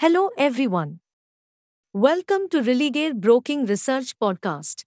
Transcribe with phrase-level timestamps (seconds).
[0.00, 1.00] Hello, everyone.
[1.92, 4.84] Welcome to Religare Broking Research Podcast.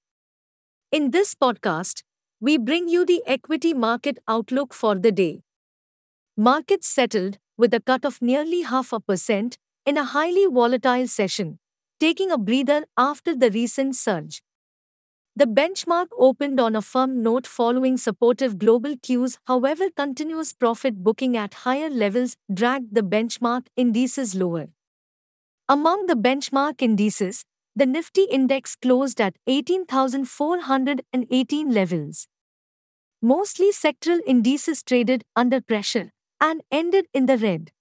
[0.92, 2.02] In this podcast,
[2.42, 5.44] we bring you the equity market outlook for the day.
[6.36, 11.60] Markets settled with a cut of nearly half a percent in a highly volatile session,
[12.00, 14.42] taking a breather after the recent surge.
[15.36, 21.38] The benchmark opened on a firm note following supportive global cues, however, continuous profit booking
[21.38, 24.70] at higher levels dragged the benchmark indices lower.
[25.74, 32.28] Among the benchmark indices, the Nifty index closed at 18,418 levels.
[33.24, 37.72] Mostly sectoral indices traded under pressure and ended in the red.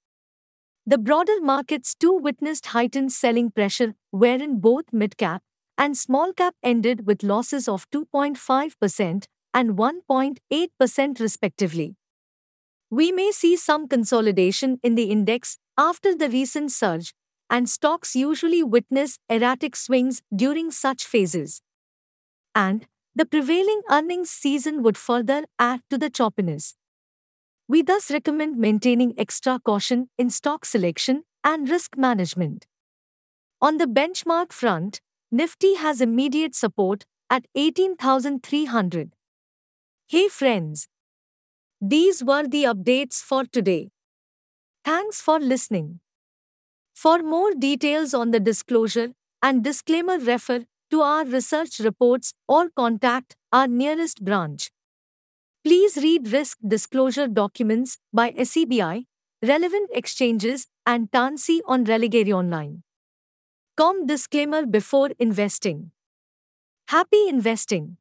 [0.86, 5.42] The broader markets too witnessed heightened selling pressure, wherein both mid-cap
[5.76, 11.96] and small-cap ended with losses of 2.5% and 1.8% respectively.
[12.88, 17.12] We may see some consolidation in the index after the recent surge,
[17.52, 21.62] and stocks usually witness erratic swings during such phases.
[22.54, 26.74] And the prevailing earnings season would further add to the choppiness.
[27.68, 32.66] We thus recommend maintaining extra caution in stock selection and risk management.
[33.60, 39.14] On the benchmark front, Nifty has immediate support at 18,300.
[40.06, 40.88] Hey friends!
[41.80, 43.90] These were the updates for today.
[44.84, 46.00] Thanks for listening.
[47.02, 53.34] For more details on the disclosure and disclaimer, refer to our research reports or contact
[53.50, 54.70] our nearest branch.
[55.64, 59.06] Please read risk disclosure documents by SEBI,
[59.42, 62.84] relevant exchanges, and TANSI on Religare Online.
[63.76, 65.90] Com disclaimer before investing.
[66.86, 67.96] Happy investing!